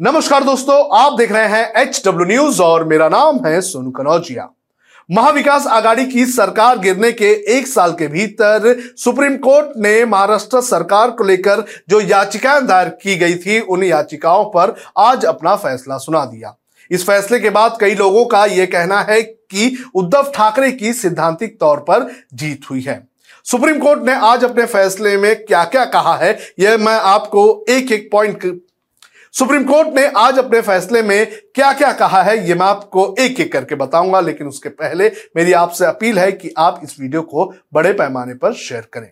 नमस्कार 0.00 0.44
दोस्तों, 0.44 0.74
आप 0.98 1.16
देख 1.18 1.32
रहे 1.32 1.46
हैं 1.48 1.72
एच 1.76 2.00
डब्ल्यू 2.04 2.26
न्यूज़ 2.26 2.60
और 2.62 2.84
मेरा 2.84 3.08
नाम 3.08 3.38
है 3.46 3.60
सोनू 3.60 3.90
कनौजिया। 3.90 4.48
महाविकास 5.08 5.66
आघाड़ी 5.68 6.06
की 6.06 6.24
सरकार 6.26 6.78
गिरने 6.78 7.10
के 7.12 7.30
एक 7.56 7.66
साल 7.66 7.92
के 7.92 8.06
भीतर 8.06 8.76
सुप्रीम 8.96 9.36
कोर्ट 9.38 9.76
ने 9.76 10.04
महाराष्ट्र 10.04 10.60
सरकार 10.60 11.10
को 11.10 11.24
लेकर 11.24 11.64
जो 11.88 12.00
याचिकाएँ 12.00 12.62
दायर 12.62 12.88
की 13.02 13.16
गई 13.16 13.34
थी, 13.34 13.58
उन 13.60 13.84
याचिकाओं 13.84 14.44
पर 14.46 14.74
आज 14.98 15.24
अपना 15.24 15.54
फैसला 15.56 15.98
सुना 15.98 16.24
दिया। 16.24 16.54
इस 16.90 17.06
फैसले 17.06 17.40
के 17.40 17.50
बाद 17.50 17.76
कई 17.80 17.94
लोगों 17.94 18.24
का 18.24 18.44
यह 18.46 18.66
कहना 18.66 19.00
है 19.02 19.20
कि 19.22 19.76
उद्धव 19.94 20.32
ठाकरे 20.34 20.72
की 20.72 20.92
सिद्धांतिक 20.94 21.60
तौर 21.60 21.84
पर 21.90 22.10
जीत 22.34 22.70
हुई 22.70 22.80
है। 22.80 23.00
सुप्रीम 23.46 23.78
कोर्ट 23.78 24.06
ने 24.06 24.14
आज 24.24 24.44
अपने 24.44 24.66
फैसले 24.66 25.16
में 25.18 25.34
क्या 25.36 25.64
क्या 25.66 25.84
कहा 25.86 26.16
है, 26.16 26.36
यह 26.58 26.76
मैं 26.78 26.98
आपको 27.06 27.64
एक 27.68 27.92
एक 27.92 28.08
पॉइंट 28.12 28.50
सुप्रीम 29.34 29.62
कोर्ट 29.64 29.88
ने 29.94 30.04
आज 30.16 30.38
अपने 30.38 30.60
फैसले 30.60 31.00
में 31.02 31.26
क्या 31.54 31.72
क्या 31.72 31.92
कहा 31.92 32.22
है 32.22 32.36
यह 32.48 32.54
मैं 32.54 32.66
आपको 32.66 33.04
एक 33.18 33.38
एक 33.40 33.52
करके 33.52 33.74
बताऊँगा, 33.74 34.20
लेकिन 34.20 34.46
उसके 34.46 34.68
पहले 34.68 35.10
मेरी 35.36 35.52
आपसे 35.52 35.84
अपील 35.84 36.18
है 36.18 36.30
कि 36.32 36.52
आप 36.58 36.80
इस 36.84 36.96
वीडियो 37.00 37.22
को 37.22 37.44
बड़े 37.74 37.92
पैमाने 37.92 38.34
पर 38.34 38.52
शेयर 38.54 38.88
करें। 38.92 39.10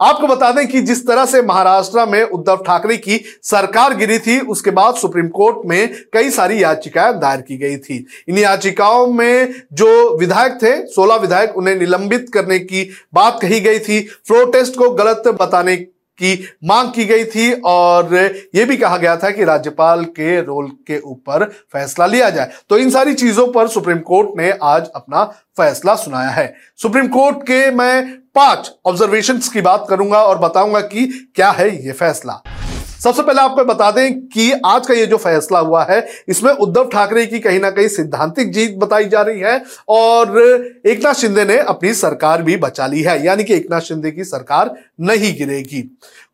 आपको 0.00 0.26
बता 0.26 0.50
दें 0.52 0.66
कि 0.68 0.80
जिस 0.80 1.06
तरह 1.06 1.26
से 1.26 1.42
महाराष्ट्र 1.42 2.06
में 2.06 2.22
उद्धव 2.22 2.62
ठाकरे 2.66 2.96
की 2.96 3.20
सरकार 3.42 3.96
गिरी 3.96 4.18
थी, 4.18 4.38
उसके 4.40 4.70
बाद 4.70 4.94
सुप्रीम 4.94 5.28
कोर्ट 5.30 5.66
में 5.66 5.94
कई 6.12 6.30
सारी 6.30 6.62
याचिकाएँ 6.62 7.14
दायर 7.14 7.40
की 7.40 7.56
गई 7.58 7.76
थी। 7.78 8.06
इन 8.28 8.38
याचिकाओं 8.38 9.06
में 9.08 9.54
जो 9.72 10.18
विधायक 10.18 10.58
थे 10.62 10.76
16 10.88 11.16
विधायक 11.16 11.56
उन्हें 11.56 11.76
निलंबित 11.76 12.30
करने 12.34 12.58
की 12.60 12.88
बात 13.14 13.38
कही 13.42 13.60
गई 13.60 13.78
थी। 13.78 14.00
फ्लोर 14.28 14.50
टेस्ट 14.52 14.78
को 14.78 14.90
गलत 14.94 15.28
बताने 15.40 15.76
की 16.18 16.34
मांग 16.64 16.90
की 16.90 17.04
गई 17.04 17.24
थी 17.24 17.52
और 17.64 18.14
यह 18.54 18.66
भी 18.66 18.76
कहा 18.76 18.96
गया 18.96 19.16
था 19.16 19.30
कि 19.30 19.44
राज्यपाल 19.44 20.04
के 20.04 20.40
रोल 20.40 20.68
के 20.86 20.98
ऊपर 21.00 21.44
फैसला 21.72 22.06
लिया 22.06 22.30
जाए। 22.30 22.50
तो 22.70 22.78
इन 22.78 22.90
सारी 22.90 23.14
चीज़ों 23.14 23.46
पर 23.52 23.68
सुप्रीम 23.68 23.98
कोर्ट 23.98 24.36
ने 24.36 24.50
आज 24.62 24.88
अपना 24.94 25.24
फैसला 25.56 25.94
सुनाया 25.94 26.30
है। 26.30 26.54
सुप्रीम 26.76 27.08
कोर्ट 27.08 27.42
के 27.42 27.70
मैं 27.70 28.02
पाँच 28.34 28.72
ऑब्जर्वेशन 28.86 29.38
की 29.52 29.60
बात 29.60 29.86
करूँगा 29.88 30.22
और 30.22 30.38
बताऊँगा 30.38 30.80
कि 30.80 31.06
क्या 31.36 31.50
है 31.50 31.86
यह 31.86 31.92
फैसला। 31.92 32.42
सबसे 33.02 33.22
पहले 33.22 33.40
आपको 33.40 33.64
बता 33.64 33.90
दें 33.90 34.20
कि 34.28 34.50
आज 34.66 34.86
का 34.86 34.94
ये 34.94 35.06
जो 35.06 35.16
फैसला 35.16 35.58
हुआ 35.60 35.82
है, 35.84 36.06
इसमें 36.28 36.50
उद्धव 36.52 36.88
ठाकरे 36.88 37.24
की 37.26 37.38
कहीं 37.40 37.60
ना 37.60 37.70
कहीं 37.70 37.88
सिद्धांतिक 37.88 38.52
जीत 38.52 38.76
बताई 38.78 39.04
जा 39.04 39.22
रही 39.22 39.40
है 39.40 39.62
और 39.88 40.38
एकनाथ 40.86 41.14
शिंदे 41.14 41.44
ने 41.44 41.58
अपनी 41.58 41.94
सरकार 41.94 42.42
भी 42.42 42.56
बचा 42.58 42.86
ली 42.86 43.02
है, 43.02 43.24
यानी 43.24 43.44
कि 43.44 43.54
एकनाथ 43.54 43.80
शिंदे 43.82 44.10
की 44.10 44.24
सरकार 44.24 44.74
नहीं 45.00 45.34
गिरेगी। 45.38 45.82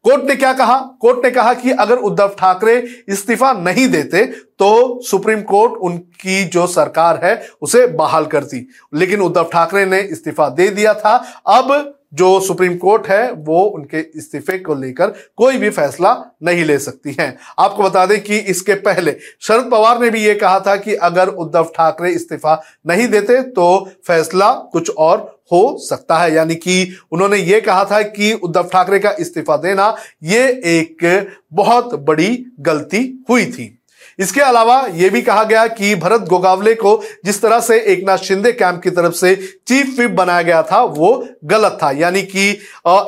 कोर्ट 0.04 0.24
ने 0.24 0.36
क्या 0.36 0.52
कहा? 0.52 0.78
कोर्ट 1.00 1.24
ने 1.24 1.30
कहा 1.30 1.54
कि 1.54 1.70
अगर 1.72 1.96
उद्धव 1.98 2.34
ठाकरे 2.38 2.76
इस्तीफा 3.08 3.52
नहीं 3.54 3.88
देते 3.88 4.24
तो 4.26 5.00
सुप्रीम 5.02 5.42
कोर्ट 5.42 5.72
उनकी 5.74 6.44
जो 6.46 6.66
सरकार 6.68 7.20
है, 7.24 7.48
उसे 7.62 7.86
बहाल 7.88 8.26
करती 8.26 8.66
लेकिन 8.94 9.20
उद्धव 9.22 9.48
ठाकरे 9.52 9.84
ने 9.86 10.00
इस्तीफा 10.02 10.48
दे 10.50 10.68
दिया 10.70 10.94
था। 10.94 11.16
अब 11.48 11.94
जो 12.12 12.38
सुप्रीम 12.40 12.76
कोर्ट 12.76 13.06
है, 13.06 13.30
वो 13.32 13.62
उनके 13.62 14.00
इस्तीफे 14.16 14.58
को 14.58 14.74
लेकर 14.74 15.12
कोई 15.36 15.58
भी 15.58 15.70
फैसला 15.70 16.12
नहीं 16.42 16.64
ले 16.64 16.78
सकती 16.78 17.16
है। 17.20 17.36
आपको 17.58 17.82
बता 17.82 18.04
दें 18.06 18.20
कि 18.22 18.38
इसके 18.38 18.74
पहले 18.76 19.16
शरद 19.40 19.70
पवार 19.70 20.00
ने 20.00 20.10
भी 20.10 20.24
ये 20.24 20.34
कहा 20.34 20.60
था 20.60 20.76
कि 20.76 20.94
अगर 20.94 21.28
उद्धव 21.28 21.72
ठाकरे 21.76 22.12
इस्तीफा 22.12 22.60
नहीं 22.86 23.08
देते 23.08 23.40
तो 23.42 23.88
फैसला 24.06 24.52
कुछ 24.72 24.90
और 24.90 25.18
हो 25.52 25.78
सकता 25.80 26.18
है। 26.18 26.32
यानी 26.34 26.54
कि 26.54 26.96
उन्होंने 27.12 27.36
ये 27.36 27.60
कहा 27.60 27.84
था 27.84 28.02
कि 28.02 28.32
उद्धव 28.34 28.68
ठाकरे 28.72 28.98
का 28.98 29.14
इस्तीफा 29.20 29.56
देना, 29.56 29.94
ये 30.22 30.46
एक 30.70 31.28
बहुत 31.52 31.94
बड़ी 32.00 32.44
गलती 32.60 33.02
हुई 33.30 33.46
थी। 33.46 33.74
इसके 34.18 34.40
अलावा 34.40 34.80
यह 34.94 35.10
भी 35.10 35.22
कहा 35.22 35.42
गया 35.44 35.66
कि 35.68 35.94
भरत 35.94 36.20
गोगावले 36.20 36.74
को 36.74 37.00
जिस 37.24 37.40
तरह 37.42 37.60
से 37.60 37.78
एकनाथ 37.82 38.18
शिंदे 38.18 38.52
कैंप 38.52 38.80
की 38.82 38.90
तरफ़ 38.90 39.14
से 39.14 39.34
चीफ 39.68 39.98
विप 39.98 40.10
बनाया 40.10 40.42
गया 40.42 40.62
था, 40.62 40.82
वो 40.82 41.26
गलत 41.44 41.78
था। 41.82 41.90
यानी 41.90 42.22
कि 42.24 42.48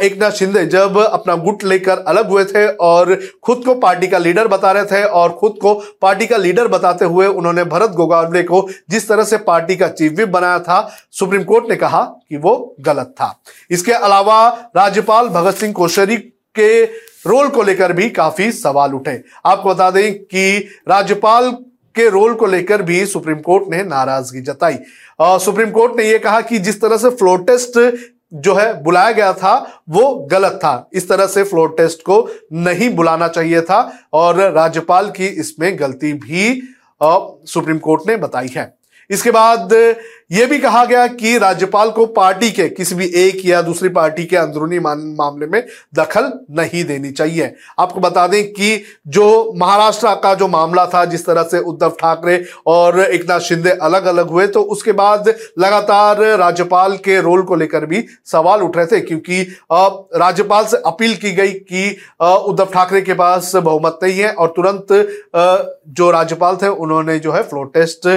एकनाथ 0.05 0.31
शिंदे 0.31 0.65
जब 0.67 0.99
अपना 0.99 1.35
गुट 1.37 1.65
लेकर 1.65 1.99
अलग 1.99 2.29
हुए 2.29 2.45
थे 2.45 2.67
और 2.69 3.15
खुद 3.43 3.63
को 3.65 3.75
पार्टी 3.77 4.07
का 4.07 4.19
लीडर 4.19 4.49
बता 4.49 4.73
रहे 4.73 4.85
थे 4.85 5.03
और 5.05 5.33
खुद 5.33 5.59
को 5.63 5.75
पार्टी 6.03 6.27
का 6.27 6.37
लीडर 6.37 6.69
बताते 6.69 7.05
हुए 7.05 7.27
उन्होंने 7.27 7.65
भरत 7.67 7.91
गोगावले 7.91 8.43
को 8.43 8.67
जिस 8.91 9.09
तरह 9.09 9.25
से 9.25 9.37
पार्टी 9.41 9.77
का 9.77 9.89
चीफ 9.89 10.13
विप 10.13 10.29
बनाया 10.29 10.59
था, 10.59 10.91
सुप्रीम 11.11 11.45
कोर्ट 11.45 11.69
ने 11.71 11.77
कहा 11.77 12.03
कि 12.29 12.37
वो 12.37 12.75
गलत 12.81 13.15
था। 13.17 13.35
इसके 13.71 13.93
अलावा 13.93 14.49
राज्यपाल 14.77 15.29
भगत 15.29 15.57
सिंह 15.57 15.73
कोश्यारी 15.73 16.17
के 16.59 16.85
रोल 17.25 17.49
को 17.49 17.63
लेकर 17.63 17.93
भी 17.93 18.09
काफ़ी 18.11 18.51
सवाल 18.53 18.95
उठे। 18.95 19.23
आपको 19.47 19.69
बता 19.69 19.91
दें 19.91 20.13
कि 20.15 20.59
राज्यपाल 20.89 21.51
के 21.95 22.09
रोल 22.11 22.35
को 22.35 22.47
लेकर 22.47 22.83
भी 22.83 23.05
सुप्रीम 23.07 23.39
कोर्ट 23.41 23.65
ने 23.71 23.83
नाराज़गी 23.85 24.41
जताई। 24.41 24.79
सुप्रीम 25.21 25.71
कोर्ट 25.71 25.97
ने 25.97 26.05
यह 26.05 26.19
कहा 26.19 26.41
कि 26.41 26.59
जिस 26.59 26.81
तरह 26.81 26.97
से 26.97 27.11
फ्लोर 27.11 27.43
टेस्ट 27.45 27.79
जो 28.33 28.55
है 28.55 28.83
बुलाया 28.83 29.13
गया 29.13 29.33
था, 29.33 29.83
वो 29.89 30.15
गलत 30.31 30.59
था। 30.65 30.91
इस 30.93 31.09
तरह 31.09 31.27
से 31.27 31.43
फ्लोर 31.45 31.75
टेस्ट 31.77 32.01
को 32.01 32.29
नहीं 32.53 32.91
बुलाना 32.91 33.29
चाहिए 33.29 33.61
था 33.61 33.81
और 34.13 34.41
राज्यपाल 34.53 35.11
की 35.11 35.27
इसमें 35.27 35.79
गलती 35.81 36.13
भी 36.15 36.61
सुप्रीम 37.01 37.79
कोर्ट 37.79 38.03
ने 38.09 38.17
बताई 38.17 38.49
है। 38.49 38.75
इसके 39.11 39.31
बाद 39.31 39.73
यह 40.31 40.47
भी 40.47 40.59
कहा 40.59 40.85
गया 40.85 41.07
कि 41.09 41.37
राज्यपाल 41.39 41.91
को 41.91 42.05
पार्टी 42.09 42.51
के 42.51 42.69
किसी 42.69 42.95
भी 42.95 43.07
एक 43.17 43.45
या 43.47 43.61
दूसरी 43.63 43.89
पार्टी 43.91 44.25
के 44.25 44.37
अंदरूनी 44.37 44.79
मामले 44.79 45.47
में 45.47 45.63
दखल 45.95 46.31
नहीं 46.53 46.85
देनी 46.85 47.11
चाहिए। 47.11 47.53
आपको 47.79 48.01
बता 48.01 48.27
दें 48.27 48.53
कि 48.53 48.83
जो 49.09 49.53
महाराष्ट्र 49.57 50.15
का 50.15 50.35
जो 50.35 50.49
मामला 50.49 50.85
था, 50.87 51.05
जिस 51.05 51.27
तरह 51.27 51.43
से 51.43 51.59
उद्धव 51.61 51.91
ठाकरे 52.01 52.43
और 52.67 53.01
एकनाथ 53.01 53.41
शिंदे 53.41 53.71
अलग 53.83 54.05
अलग 54.07 54.31
हुए 54.31 54.47
तो 54.49 54.63
उसके 54.65 54.93
बाद 54.95 55.29
लगातार 55.59 56.23
राज्यपाल 56.39 56.97
के 56.99 57.21
रोल 57.21 57.43
को 57.43 57.55
लेकर 57.57 57.87
भी 57.87 58.05
सवाल 58.27 58.63
उठ 58.63 58.77
रहे 58.77 58.87
थे, 58.87 59.01
क्योंकि 59.01 59.43
राज्यपाल 59.73 60.65
से 60.67 60.77
अपील 60.87 61.15
की 61.17 61.33
गई 61.33 61.53
कि 61.53 61.97
उद्धव 62.21 62.69
ठाकरे 62.75 63.01
के 63.01 63.15
पास 63.15 63.55
बहुमत 63.57 63.99
नहीं 64.03 64.19
है 64.19 64.33
और 64.33 64.53
तुरंत 64.57 64.87
जो 65.89 66.11
राज्यपाल 66.11 66.57
थे, 66.57 66.69
उन्होंने 66.69 67.19
जो 67.19 67.33
है 67.33 67.43
फ्लोर 67.43 67.71
टेस्ट 67.75 68.09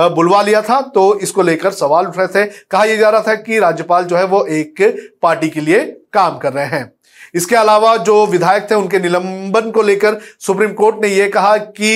बुलवा 0.00 0.40
लिया 0.42 0.60
था 0.62 0.80
तो 0.94 1.02
इसको 1.20 1.42
लेकर 1.62 1.76
सवाल 1.76 2.06
उठ 2.06 2.18
रहे 2.18 2.26
थे। 2.28 2.44
कहा 2.70 2.84
यह 2.84 2.96
जा 2.96 3.10
रहा 3.10 3.20
था 3.20 3.34
कि 3.36 3.58
राज्यपाल 3.58 4.04
जो 4.04 4.16
है 4.16 4.24
वो 4.26 4.44
एक 4.46 4.82
पार्टी 5.22 5.48
के 5.48 5.60
लिए 5.60 5.84
काम 6.12 6.38
कर 6.38 6.52
रहे 6.52 6.66
हैं। 6.66 6.92
इसके 7.34 7.56
अलावा 7.56 7.96
जो 7.98 8.26
विधायक 8.26 8.66
थे, 8.70 8.74
उनके 8.74 8.98
निलंबन 8.98 9.70
को 9.70 9.82
लेकर 9.82 10.18
सुप्रीम 10.40 10.72
कोर्ट 10.72 10.96
ने 11.02 11.08
यह 11.08 11.28
कहा 11.28 11.56
कि 11.56 11.94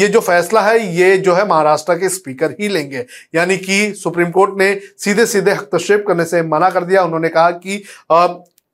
ये 0.00 0.08
जो 0.08 0.20
फैसला 0.20 0.60
है, 0.60 0.78
ये 0.96 1.16
जो 1.18 1.34
है 1.34 1.46
महाराष्ट्र 1.48 1.94
के 1.94 2.08
स्पीकर 2.08 2.54
ही 2.60 2.68
लेंगे। 2.68 3.04
यानी 3.34 3.56
कि 3.58 3.92
सुप्रीम 3.94 4.30
कोर्ट 4.30 4.58
ने 4.58 4.74
सीधे 4.98 5.26
सीधे 5.26 5.50
हस्तक्षेप 5.50 6.04
करने 6.08 6.24
से 6.24 6.42
मना 6.44 6.70
कर 6.70 6.84
दिया। 6.84 7.02
उन्होंने 7.04 7.28
कहा 7.28 7.50
कि 7.50 7.82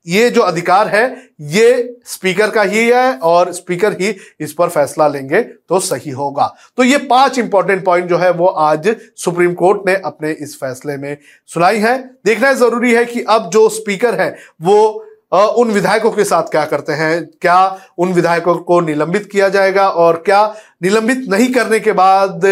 ये 0.05 0.29
जो 0.29 0.41
अधिकार 0.41 0.87
है, 0.87 1.05
ये 1.41 1.97
स्पीकर 2.05 2.49
का 2.49 2.61
ही 2.63 2.85
है 2.85 3.13
और 3.15 3.51
स्पीकर 3.53 3.93
ही 3.93 4.15
इस 4.39 4.53
पर 4.53 4.69
फैसला 4.69 5.07
लेंगे 5.07 5.41
तो 5.41 5.79
सही 5.79 6.11
होगा। 6.11 6.53
तो 6.77 6.83
ये 6.83 6.97
पाँच 7.05 7.37
इंपॉर्टेंट 7.39 7.83
पॉइंट 7.85 8.09
जो 8.09 8.17
है 8.17 8.31
वो 8.31 8.47
आज 8.47 8.95
सुप्रीम 9.17 9.53
कोर्ट 9.53 9.87
ने 9.87 9.95
अपने 9.95 10.31
इस 10.33 10.55
फैसले 10.55 10.97
में 10.97 11.17
सुनाई 11.49 11.79
है। 11.79 11.97
देखना 12.25 12.53
ज़रूरी 12.53 12.93
है 12.93 13.05
कि 13.05 13.21
अब 13.23 13.49
जो 13.49 13.67
स्पीकर 13.69 14.19
है, 14.21 14.35
वो 14.61 15.07
उन 15.31 15.71
विधायकों 15.71 16.11
के 16.11 16.23
साथ 16.23 16.49
क्या 16.51 16.63
करते 16.65 16.93
हैं? 16.93 17.25
क्या 17.41 17.79
उन 17.97 18.13
विधायकों 18.13 18.55
को 18.55 18.79
निलंबित 18.81 19.29
किया 19.31 19.47
जाएगा 19.49 19.87
और 19.89 20.21
क्या 20.25 20.43
निलंबित 20.83 21.25
नहीं 21.29 21.51
करने 21.53 21.79
के 21.79 21.91
बाद 21.91 22.45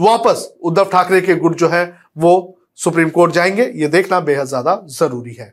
वापस 0.00 0.48
उद्धव 0.62 0.88
ठाकरे 0.92 1.20
के 1.20 1.34
गुट 1.36 1.56
जो 1.56 1.68
है, 1.68 1.84
वो 2.18 2.58
सुप्रीम 2.78 3.08
कोर्ट 3.10 3.32
जाएँगे? 3.32 3.70
ये 3.74 3.88
देखना 3.88 4.20
बेहद 4.22 4.46
ज़्यादा 4.46 4.80
ज़रूरी 4.90 5.34
है। 5.34 5.52